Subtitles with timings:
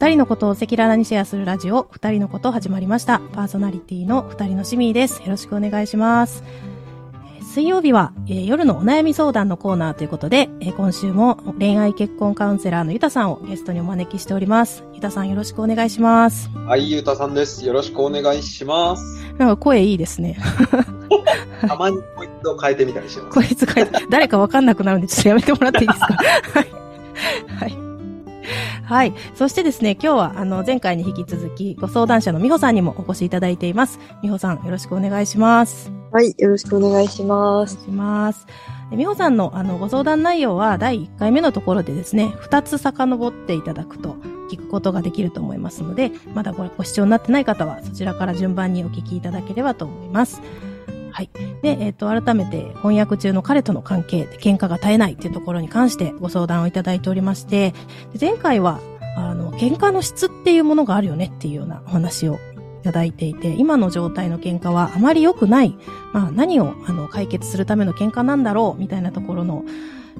[0.00, 3.20] 二人のことを赤裸々にシェアするラジオ、二人のこと始まりました。
[3.32, 5.20] パーソナリティの二人のシミーです。
[5.22, 6.42] よろしくお願いします。
[6.46, 6.70] えー
[7.50, 14.84] 水曜日は、えー夜のお悩み相談のコーナーということで、えー今週も恋愛結婚カウンセラーのゆたさんをゲストにお招きしております。
[14.94, 16.48] ゆたさんよろしくお願いします。
[16.66, 17.66] はい、ゆうたさんです。
[17.66, 19.02] よろしくお願いします。
[19.36, 20.38] なんか声いいですね。
[21.66, 23.28] たまにポイントを変えてみたりします。
[23.36, 26.06] こいつ書いて、誰かわかんなくなるんで、ちょっとやめてもらっていいですか？
[26.54, 26.66] はい。
[27.58, 27.89] はい。
[28.90, 29.14] はい。
[29.36, 34.00] そしてですね、今日は、あの、前回に引き続き、ご相談者の美穂さんにもお越しいただいています。
[34.20, 35.92] 美穂さん、よろしくお願いします。
[36.10, 37.74] はい、よろしくお願いします。
[37.74, 38.46] お願いします。
[38.90, 44.16] で美穂さんの、あの、ご相談内容は、第1回目のところでですね、2つ遡っていただくと、
[44.50, 50.42] 聞くことができると思いますので、まだごご視聴になってない方は、そちらから順番にお聞きいただければと思います。
[51.12, 51.30] はい。
[51.62, 57.74] で、えっ、と、改めて、翻訳中の彼との関係で喧嘩が絶えないっていうところに関してご相談をいただいておりまして、
[58.12, 58.80] で前回は、
[59.16, 62.38] あの、喧嘩の質っていうものがあるよねっていうようなお話をい
[62.82, 65.76] ただいていて、今の状態の喧嘩はあまり良くない、
[66.12, 69.64] まあ何をあの解決するための喧嘩なんだろうみたいなところの、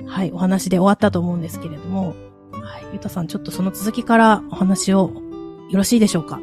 [0.07, 2.15] はい、お話で終わったと思うんですけれども、
[2.53, 5.11] はい、ゆたさん、ちょっとその続きからお話を
[5.71, 6.41] よろしいでしょうか？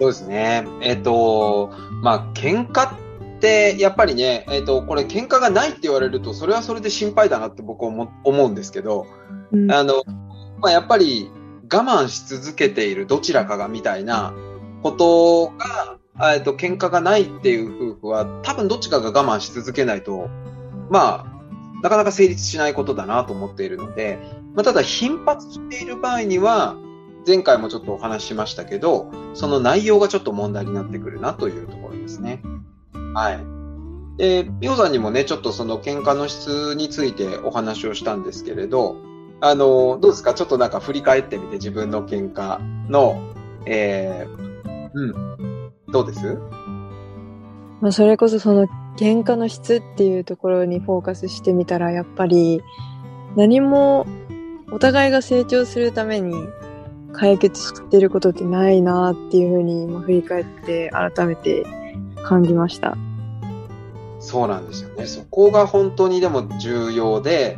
[0.00, 0.66] そうですね。
[0.80, 1.72] えっ、と、
[2.02, 2.98] まあ、喧嘩っ
[3.40, 9.06] て、やっぱりね、えっ、と、これ喧嘩がないって言われると、それはそれで心配だなって僕は思思うんですけど、
[9.50, 10.04] うんあの、
[10.60, 11.30] まあ、やっぱり
[11.70, 14.34] 我慢し続けているどちらかがみたいな
[14.82, 15.52] こと
[16.18, 20.28] が、えっと、喧嘩がないっていう夫婦は、多分どっちかが我慢し続けないと、
[20.90, 24.18] まあ、なかなか成立しないことだなと思っているので、
[24.54, 26.76] まあ、ただ頻発している場合には、
[27.26, 32.40] 前回もちょっとお話ししましたけど、その内容がちょっと問題になってくるなというところですね。
[33.14, 33.58] はい。
[34.16, 38.96] で、美穂さんにもね、ちょっとその喧嘩の質についてお話をしたんですけれど、
[39.40, 40.34] あの、どうですか？
[40.34, 42.58] ちょっとなんか振り返ってみて自分の喧嘩
[42.90, 43.22] の、
[43.66, 45.72] えー、うん。
[45.92, 46.38] どうです？
[47.80, 48.66] まあ、それこそその
[48.96, 52.60] 喧嘩の質っていうところにフォーカスしてみたら、やっぱり
[53.36, 54.06] 何も
[54.72, 56.34] お互いが成長するために
[57.12, 61.64] 解決してることってないなっていうふうに今振り返って改めて
[62.24, 62.96] 感じました。
[64.18, 65.06] そうなんですよね。
[65.06, 67.56] そこが本当にでも重要で、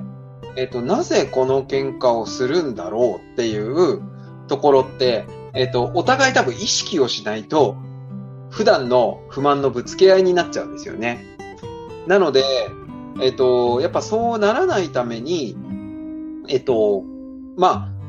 [0.57, 4.03] えっ、と、なぜこの喧嘩をするんだろうっていう
[4.49, 7.77] ところって、えっ、と、お互い多分意識をしないと、
[8.51, 11.25] 普段の不満のぶつけ合いになっちゃうんですよね。
[12.07, 12.45] なので、
[13.23, 15.57] えっ、と、やっぱそうならないために、
[16.49, 17.05] えっ、と、
[17.57, 18.01] まあ、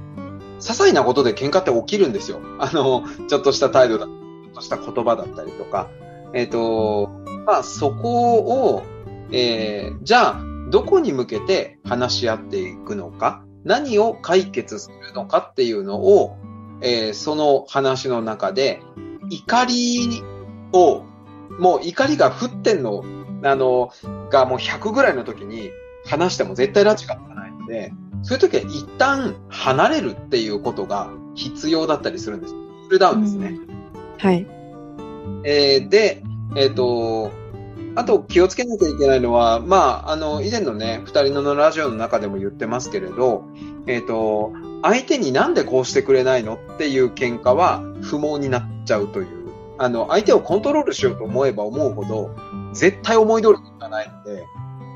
[0.59, 2.39] 些細なことで喧嘩って起きるんですよ。
[2.59, 4.11] あの、ちょっとした態度だ、ちょ
[4.51, 5.89] っとした言葉だったりとか。
[6.33, 7.09] えっ、と、
[7.45, 8.83] まあ、そこを、
[9.31, 16.37] えーじゃあ、どこに向けて話し合っていくのか、何を解決するのかっていうのを、
[16.81, 18.81] えーその話の中で、
[19.29, 20.23] 怒り
[20.71, 21.03] を、
[21.59, 23.03] もう怒りが降ってんの、
[23.43, 23.91] あの、
[24.31, 25.71] がもう100ぐらいの時に
[26.05, 27.91] 話しても絶対拉致がつかないので、
[28.23, 32.53] そういう時は一旦離れるっていうことが必要だったりするんです。
[32.53, 33.59] クールダウンですね。
[34.19, 34.47] はい。
[35.43, 36.23] えーで、
[36.55, 37.31] えっ、と、
[37.95, 43.43] あと気をつけなきゃいけないのは、まあ、あの、以前のね、二人のラジオの中でも言ってますけれど、
[43.87, 49.27] えっ、と、相手になんでこうしてくれないのっていう喧嘩は不毛になっちゃうという。
[49.77, 52.31] あの、相手をコントロールしようと思えば思うほど、
[52.73, 54.45] 絶対思い通りにいかないので、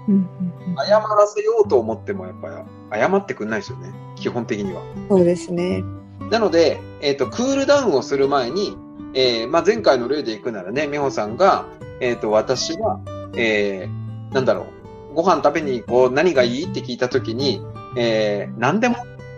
[0.08, 0.30] うん
[0.78, 3.94] 謝らせようと思ってもやっぱり謝ってくんないですよね。
[4.16, 4.82] 基本的には。
[5.10, 5.84] そうですね。
[6.30, 8.78] なので、えっ、と、クールダウンをする前に、
[9.14, 11.66] えーまあ、前回の例でいくならね、美穂さんが、
[12.02, 13.00] えっ、と、私は、
[13.36, 14.68] えーなんだろ
[15.12, 16.66] う、ご飯食べに行こう、何がいい？
[16.66, 17.62] って聞いたときに、
[17.98, 18.98] えー何でもっ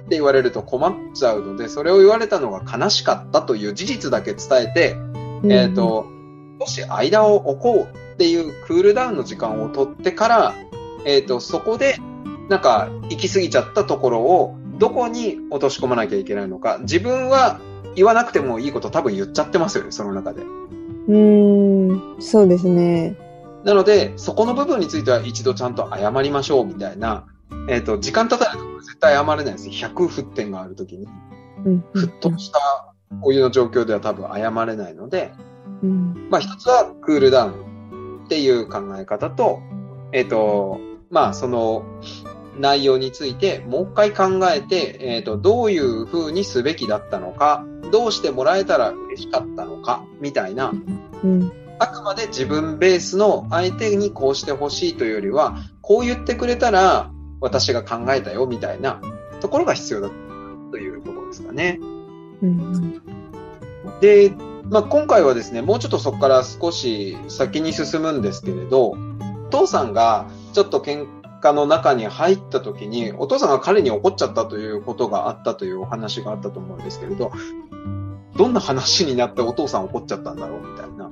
[0.09, 4.95] て言われると困っちゃうので、それを言われたのが悲しかったという事実だけ伝えて、
[5.43, 6.07] えっ、と、
[6.61, 10.55] 少し間を置こうっていうクールダウンの時間を取ってから、
[11.05, 11.97] えっ、と、そこで、
[12.49, 16.77] なんか、行き過ぎちゃったところを、どこに落とし込まなきゃいけないのか。
[16.81, 17.59] 自分は
[17.95, 20.43] 言わなくてもいいこと多分言っちゃってますよね、その中で。
[21.07, 23.15] うん、うーん、そうですね。
[23.63, 27.25] なので、そこの部分については一度ちゃんと謝りましょうみたいな、
[27.69, 29.69] えっ、と、時間経たないと絶対謝れないです。
[29.69, 31.07] 100沸点があるときに、
[31.65, 35.33] うん、沸騰したお湯の状況では多分謝れないので、
[35.83, 39.61] うん、まあ一つはクールダウンっていう考え方と、
[40.11, 40.79] えっ、と、
[41.09, 41.83] まあその
[42.57, 50.73] 内容についてもう一回考えて、えっ、と、どういう風にすべきだったのか、どうしてもらえたら嬉しかったのか、みたいな、
[51.23, 57.11] うん、あくまで自分ベースの相手にこうしてほしいというよりは、こう言ってくれたら
[57.41, 59.01] 私が考えたよみたいな。
[59.39, 60.09] ところが必要だ
[60.71, 61.79] というところですかね。
[62.41, 63.01] うん
[64.01, 64.31] で、
[64.69, 68.97] まあ、今回はですね、もうちょっとそこから少し先に進むんですけれど、お
[69.49, 71.07] 父さんがちょっと喧
[71.41, 77.31] 嘩の中に入った時に、お父さんが彼に怒っちゃったということがあったというお話があったと思うんですけれど、
[78.35, 81.09] どんな話になってお父さん怒っちゃったんだろうみたいな。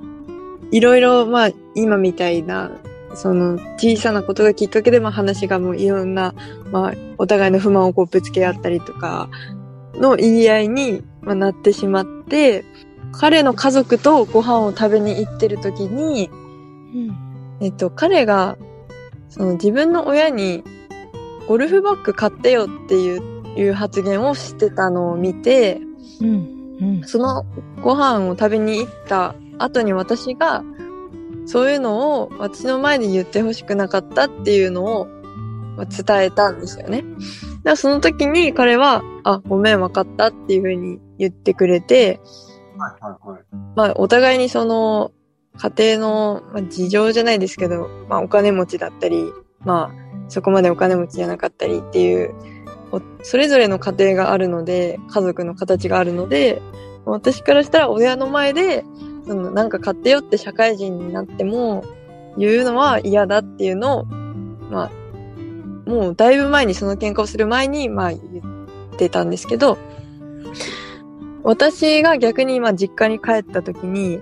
[0.70, 2.70] いろいろ、まあ、今みたいな、
[3.14, 6.34] その、小さなことがきっかけで、まあ、話がもういろんな、
[6.70, 9.28] まあ、お互いの不満をこうぶつけ合ったりとか、
[9.94, 12.64] の言い合いに、まあ、なってしまって、
[13.12, 16.30] 彼の家族とご飯を食べに行ってる時に、
[16.94, 17.16] うん。
[17.60, 18.56] えっと、彼が、
[19.28, 20.64] その自分の親に、
[21.48, 25.80] ゴルフバッグ買ってよっていう、いう発言をしてたのを見て、
[26.20, 26.78] うん。
[26.80, 27.02] うん。
[27.04, 27.44] その
[27.82, 30.62] ご飯を食べに行った後に私が、
[31.46, 35.06] そういうのを私の前で言ってほしくなかったっていうのを
[35.76, 37.02] まあ伝えたんですよね。
[37.02, 37.16] だか
[37.64, 42.20] らその時に彼は、あ、ごめん、わかったっていうふうに言ってくれて、
[42.78, 43.42] はいはいはい。
[43.76, 45.12] まあ、お互いにその、
[45.58, 49.32] 家庭の、まあ、事情じゃないですけど、まあ、お金持ちだったり、
[49.64, 52.34] まあ、そこまでお金持ちじゃなかったりっていう、
[53.22, 56.62] それぞれの家庭があるので、家族の形があるので、
[57.04, 58.84] 私からしたら親の前で、
[59.26, 61.84] その、なんか買ってよって社会人になっても、
[62.36, 64.04] 言うのは嫌だっていうのを、
[64.70, 64.90] まあ、
[65.88, 68.18] もうだいぶ前にその喧嘩をする前に、まあ言
[68.94, 69.78] ってたんですけど、
[71.42, 74.20] 私が逆に今実家に帰った時に、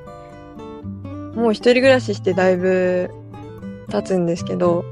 [1.34, 3.10] もう一人暮らししてだいぶ
[3.88, 4.84] 経つんですけど、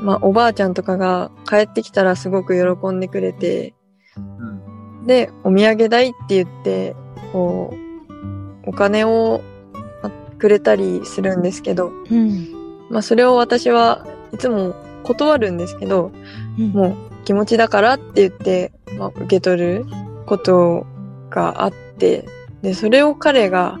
[0.00, 3.74] まあおばあちゃんとかが帰ってきたらすごく喜んでくれて、
[4.16, 4.20] う
[5.02, 5.06] ん。
[5.06, 6.94] で、お土産代って言って、
[7.32, 7.74] こ
[8.64, 9.42] う、お金を
[10.02, 12.48] あくれたりするんですけど、うん。
[12.90, 16.12] まあそれを私はいつも断るんですけど、
[16.58, 16.72] うん。
[16.72, 19.86] もう気持ちだからって言って、まあ、受け取る
[20.26, 20.86] こと
[21.30, 22.26] があって、
[22.62, 23.78] で、それを彼が、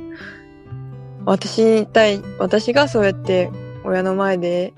[1.24, 3.50] 私に対、私がそうやって
[3.84, 4.74] 親の前で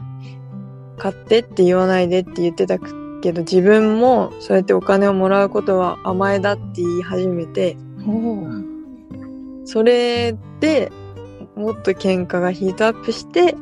[0.98, 7.76] 買ってって言わないでって言ってたけど、自分もそうやってお金をもらうことは甘えだって言い始めて、
[9.64, 10.92] それで
[11.56, 13.54] もっと喧嘩がヒートアップして、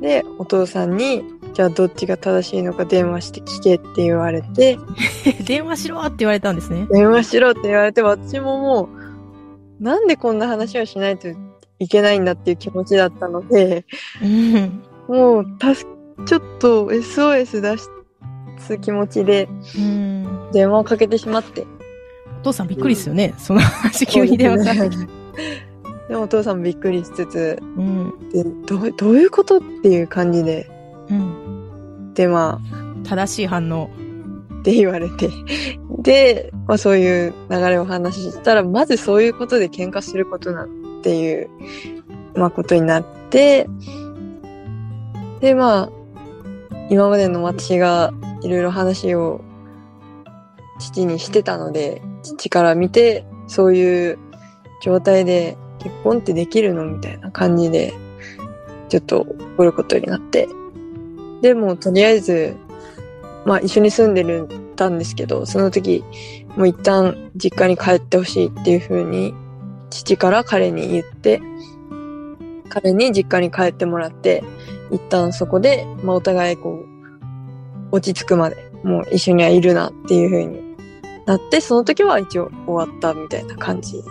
[0.00, 1.24] で、お父さんに、
[1.54, 4.78] じゃあどっちが正しいのか電話して聞けって言われて、
[5.46, 6.86] 電話しろって言われたんですね。
[6.90, 8.88] 電話しろって言われて、私もも
[9.80, 11.28] う、なんでこんな話をしないと
[11.84, 13.84] いけないんだっていう気持ちだったので、
[14.22, 14.82] うん。
[15.08, 15.86] もう、たす、
[16.26, 17.78] ちょっと SOS 出
[18.58, 20.48] す気持ちでうん。
[20.52, 21.66] 電話をかけてしまって。
[22.40, 23.34] お父さんびっくりですよね。
[23.38, 24.96] その話急に電話かかって。
[26.08, 28.28] でもお父さんもびっくりしつつ、うん。
[28.30, 30.70] でどうどういうことっていう感じで、
[31.08, 32.14] うん。
[32.14, 32.60] で、ま
[33.04, 33.90] 正しい反応。
[34.00, 34.04] あ、
[34.60, 35.28] って言われて。
[35.98, 40.66] で、まあそういう流れをお話ししたら、まずそういうことで喧嘩することな
[41.04, 41.50] っていう、
[42.34, 43.68] まあことになって、
[45.40, 45.90] で、まあ、
[46.88, 49.42] 今までの私がいろいろ話を
[50.78, 54.18] 父にしてたので、父から見て、そういう
[54.82, 57.92] 状態で結婚ってできるのみたいな感じで、
[58.88, 59.26] ちょっと
[59.56, 60.48] 怒ることになって。
[61.42, 62.56] でも、とりあえず、
[63.44, 66.02] まあ一緒に住んでるたんですけど、その時、
[66.56, 69.34] もう一旦実家に帰ってほしいっていう風に、
[69.94, 71.40] 父から彼に言って、
[72.68, 74.42] 彼に実家に帰ってもらって、
[74.90, 76.86] 一旦そこで、まあお互いこう、
[77.92, 80.76] 落ち着くまで、もう一緒にはいるなっていう風に
[81.26, 84.02] なって、その時は一応終わったみたいな感じ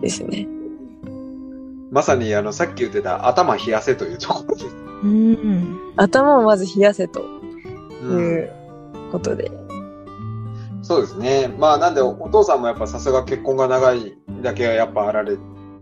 [0.00, 0.48] ですね。
[1.90, 4.76] まさにあの、さっき言ってた頭冷やせというところです。
[5.02, 5.78] うん。
[5.96, 7.24] 頭をまず冷やせとい
[8.00, 8.50] うんう
[9.12, 9.50] ことで。
[10.80, 11.54] そうですね。
[11.58, 15.36] まあ、なんで、おお父さんもやっぱさすが結婚が長いだけはやっぱあられ、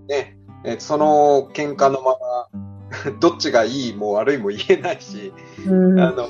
[0.09, 0.39] ね。
[0.65, 5.33] えその喧嘩のまま、 どっちがいいも悪いも言えないし、
[5.67, 6.29] うんあの、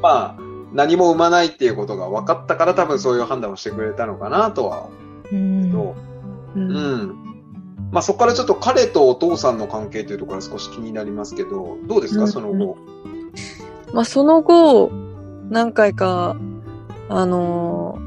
[0.00, 0.38] まあ、
[0.72, 4.88] 何も生まないっていうことが分かったから多分そういう判断をしてくれたのかなとは
[5.32, 5.64] うん。
[5.72, 5.96] 思
[6.54, 6.58] う。
[6.58, 7.16] うんうん。
[7.90, 12.76] まあそこからちょっと彼とお父さんの関係というところが少し気になりますけど、どうですか、うんその後？
[13.92, 14.90] まあ、その後、
[15.48, 16.36] 何回か、
[17.08, 18.06] あのー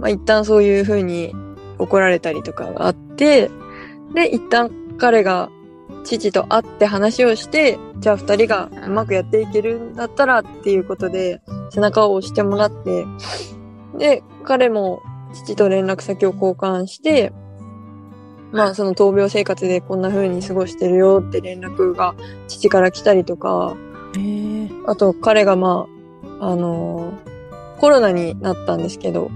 [0.00, 1.34] まあ、一旦そういう風に
[1.80, 3.50] 怒られたりとかがあって、
[4.14, 5.50] で、一旦彼が
[6.04, 13.06] 父と会って話をして、じゃあ二人がうまくやっていけるんだったらっていうことで、背中を押してもらって、
[13.98, 17.32] で、彼も父と連絡先を交換して、
[18.52, 22.14] まあその闘病生活でこんな風に過ごしてるよって連絡が
[22.48, 23.76] 父から来たりとか。
[24.86, 25.86] あと彼がま
[26.40, 27.30] あ、あのー
[27.80, 29.30] コロナになったんですけど、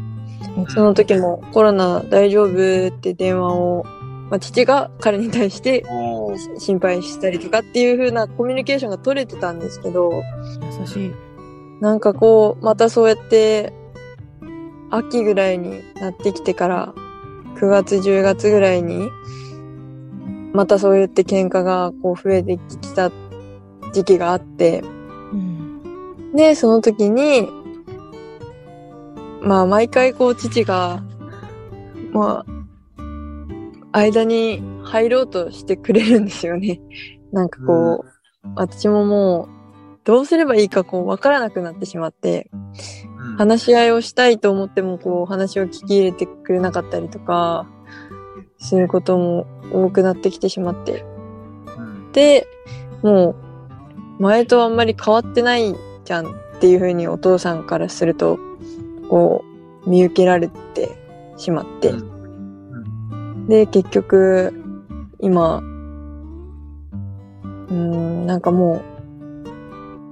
[0.69, 3.85] その時もコロナ大丈夫って電話を、
[4.31, 5.85] まあ、父が彼に対して
[6.59, 10.23] 心配したりとかっていう風なコミュニケーションが取れてたんですけど、
[10.81, 11.13] 優しい。
[11.81, 13.73] なんかこう、またそうやって、
[14.91, 16.95] 秋ぐらいになってきてから、
[17.57, 19.09] 9月、10月ぐらいに、
[20.53, 23.11] またそうやって喧嘩がこう増えてきた
[23.93, 24.83] 時期があって、
[25.33, 26.33] うん。
[26.35, 27.49] で、その時に、
[29.45, 31.03] まあ毎回こう父が、
[32.13, 32.45] ま
[33.03, 36.81] あ、間に入ろうとしてくれるんですよね。
[37.33, 39.49] なんかこう、私ももう、
[40.05, 42.65] どうすればいいかこう分からなくなってしまって、うん
[43.37, 47.67] 話し合いをしたいと思ってもこう話を聞き入れてくれなかったりとか、
[48.59, 51.05] することも多くなってきてしまって。
[51.77, 52.47] うんで、
[53.03, 53.35] も
[54.19, 55.75] う、前とあんまり変わってない
[56.05, 58.39] じゃんっていうふうにお父さんからすると、
[59.15, 59.45] こ
[59.87, 60.91] う、見受けられて
[61.37, 61.91] しまって。
[61.91, 64.53] うんで、結局、
[65.21, 68.83] 今、うーん、なんかも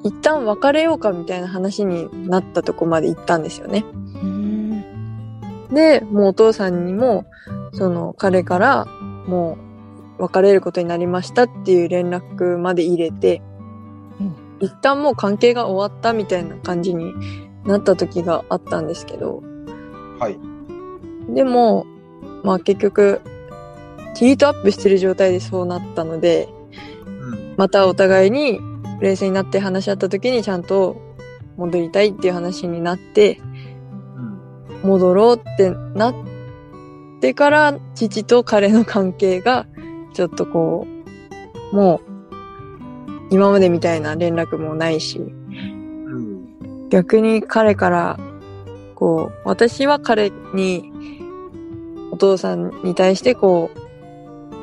[0.05, 3.85] う、一旦別れようかみたいな話になったとこまで行ったんですよね。
[4.23, 4.85] うん。
[5.71, 7.25] で、もうお父さんにも、
[7.73, 8.87] その彼から、
[9.27, 9.59] も
[10.19, 13.43] う別れることになりましたっていう連絡まで入れて、
[14.21, 17.13] うん一旦もう関係が終わったみたいな感じに
[17.65, 19.43] なった時があったんですけど、
[20.19, 20.39] はい。
[21.35, 21.87] でも、
[22.43, 23.21] まあ結局、
[24.15, 26.49] ヒートアップしてる状態でそうなったので、
[27.07, 27.55] うん。
[27.57, 28.61] またお互いに
[29.01, 31.01] 冷静になって話し合った時にちゃんと
[31.57, 33.41] 戻りたいっていう話になって、
[34.83, 34.89] うん。
[34.91, 36.15] 戻ろうってなっ
[37.21, 39.67] てから、父と彼の関係が、
[40.15, 40.87] ちょっとこ
[41.73, 42.13] う、もう、
[43.31, 45.42] 今までみたいな連絡もないし、うん
[46.93, 48.21] 逆に彼から、
[48.95, 50.93] こう、私は彼に、
[52.11, 53.71] お父さんに対してこ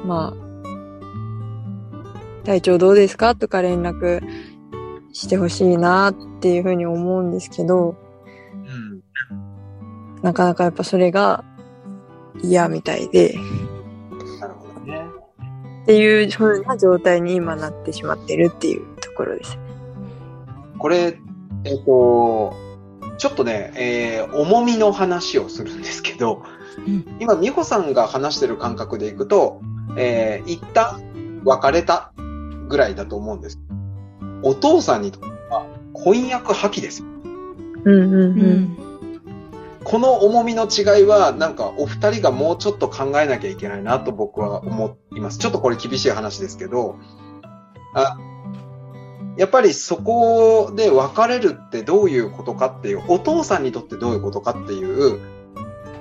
[0.03, 3.33] う、まあ、体調どうですか？
[3.33, 4.21] とか連絡
[5.11, 7.95] してほしいなっていうふうに思うんですけど、
[9.31, 11.43] うんなかなかやっぱそれが
[12.43, 13.33] 嫌みたいで、
[14.39, 15.03] なるほどね。
[15.81, 19.57] っていう風な状態に今なってしまってるっていうところです。
[20.77, 21.19] これ、
[21.65, 22.53] えっ、と、
[23.17, 26.43] ちょっとね、えー重みの話をするんですけど、
[26.85, 29.61] うん今、美穂さんが話してる感覚でいくと、
[29.97, 32.11] えー一旦別れた
[32.67, 33.59] ぐらいだと思うんです。
[34.43, 37.07] お父さんにとっては婚約破棄ですよ。
[37.85, 38.61] うんうんううん。
[38.63, 38.77] ん。
[39.83, 45.39] この重みの違いは、なんかお二人がもうちょっと考えなきゃいけないなと僕は思います。
[45.39, 46.97] ちょっとこれ厳しい話ですけど、
[47.95, 48.17] あ
[49.39, 55.17] やっぱりそこで別れるってどういうことかっていう、お父さんにとってどういうことかっていう、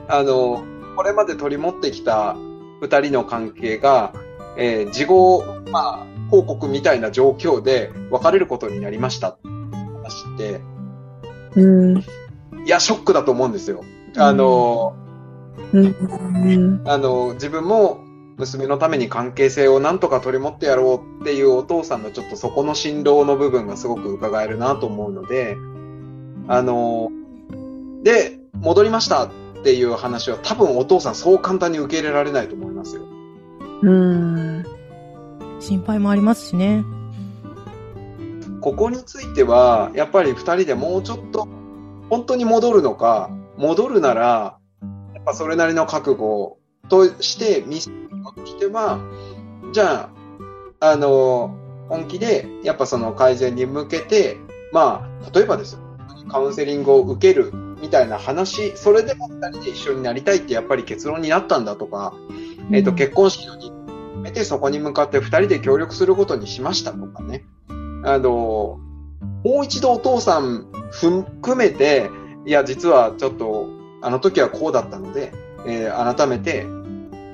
[0.09, 0.65] あの、
[0.97, 2.35] これまで取り持ってきた
[2.81, 4.13] 二人の関係が、
[4.57, 9.49] えー事後、まあ、報告みたいな状況で別れることになりましたって
[10.03, 10.61] 話って、
[11.55, 11.99] うん。
[11.99, 12.03] い
[12.67, 13.85] や、ショックだと思うんですよ。
[14.17, 14.97] あの、
[15.73, 15.87] うん。
[15.87, 16.83] うん。
[16.89, 18.01] あの、自分も
[18.39, 25.57] 娘のために関係性をなんとか取り持ってやろうっていうお父さんのちょっとそこの辛労の部分がすごく伺えるなと思うので、
[26.47, 27.11] あの、
[28.05, 29.31] で、戻りましたっ
[29.65, 33.03] ていう話は多分お父さんそう簡単に受け入れられないと思いますよ。
[33.83, 34.65] うん。
[35.59, 36.85] 心配もありますしね。
[38.61, 41.49] ここについては、やっぱり二人でもうちょっと、
[42.09, 44.59] 本当に戻るのか、戻るなら、
[45.15, 46.58] やっぱそれなりの覚悟
[46.89, 47.91] として、ミス
[48.37, 49.01] としては、
[49.73, 50.11] じゃ
[50.81, 51.57] あ、あの、
[51.89, 54.37] 本気で、やっぱその改善に向けて、
[54.73, 55.81] まあ、例えばですよ、
[56.29, 62.15] カウンセリングを受けるみたいな話、それでも二人で一緒になりたいってやっぱり結論になったんだとか、
[62.71, 63.71] えっ、と、結婚式の日
[64.19, 67.45] 決めてそこに向かって二人で協力することにしましたとかね。
[68.05, 68.79] あの、
[69.45, 72.11] もう一度お父さん含めて、
[72.47, 73.69] いや、実はちょっと、
[74.03, 75.33] あの時はこうだったので、
[75.67, 76.67] えー改めて、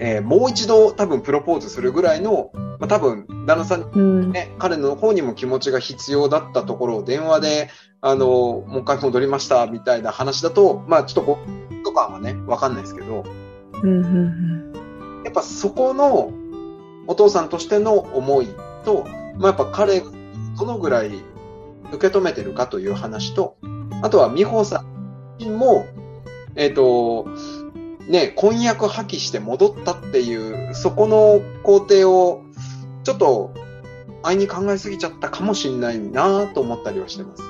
[0.00, 4.32] えーもう一度多分プロポーズするぐらいの、まあ、多分、旦那さんにうん。
[4.32, 7.70] ね、彼の方にも気持ちが必要だったところを電話で、
[8.00, 8.26] あの、
[8.66, 11.38] もう一回戻りましたみたいな話だと、まあちょっとこ
[11.80, 13.24] う、とかはね、わかんないですけど、
[13.82, 14.04] うん。
[14.04, 15.22] うん。
[15.24, 16.32] やっぱそこの
[17.06, 18.48] お父さんとしての思い
[18.84, 19.06] と、
[19.38, 20.10] まあ、やっぱ彼が
[20.58, 21.22] どのぐらい
[21.92, 23.56] 受け止めてるかという話と、
[24.02, 24.84] あとは美穂さ
[25.40, 25.86] んも、
[26.56, 27.26] えっ、と、
[28.08, 32.42] ね、婚約破棄して戻ったっていう、そこの工程を、
[33.02, 33.52] ちょっと、
[34.22, 37.42] 愛に考えすぎちゃったかもしれないなと思ったりはしてます。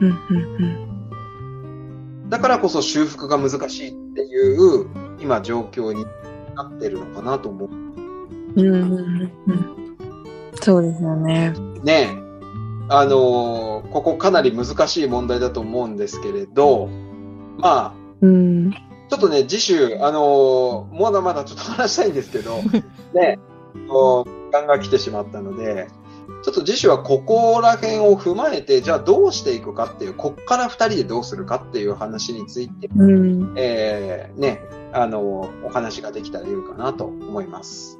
[0.00, 0.08] うん。
[0.08, 0.12] う
[2.26, 2.28] ん。
[2.28, 4.86] だからこそ修復が難しいっていう、
[5.20, 6.04] 今状況に
[6.56, 7.70] なってるのかなと思う。
[8.56, 9.96] うんうんうんうん。
[10.60, 11.52] そうですよね。
[11.82, 12.16] ねえ。
[12.88, 16.88] あのーここかなり難しい問題だと思うんですけれど、
[17.58, 18.74] まあ、うん。
[19.08, 22.56] ちょっとね、次週、あのーまだまだちょっと話したいんですけど、
[23.12, 23.38] ね、
[23.74, 25.88] 時間が来てしまったので、
[26.42, 33.52] ちょっと次週はここら辺を踏まえて、じゃあどうしていくかっていう、こっから二人でどうするかっていう話について、うん。
[33.56, 34.60] えー、ね、
[34.92, 37.98] あのーお話ができたらいいかなと思います。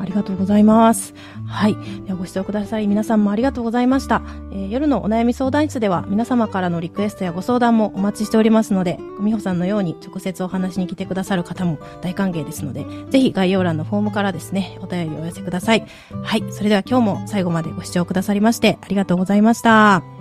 [0.00, 1.14] ありがとうございます。
[1.46, 1.76] はい。
[2.04, 2.86] ではご視聴ください。
[2.86, 4.22] 皆さんもありがとうございました。
[4.52, 15.86] えー夜のお悩み相談室では皆様からのリクエストやご相談もお待ちしておりますので、美穂さんのように直接お話に来てくださる方も大歓迎ですので、ぜひ概要欄のフォームからですね、お便りをお寄せください。
[16.22, 16.44] はい。
[16.50, 20.17] それでは今日も最後までご視聴くださりましてありがとうございました。